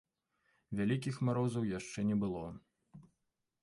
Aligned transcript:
Вялікіх 0.79 1.21
марозаў 1.29 1.69
яшчэ 1.79 2.09
не 2.11 2.15
было. 2.25 2.43